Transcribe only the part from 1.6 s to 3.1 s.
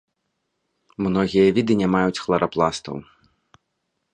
не маюць хларапластаў.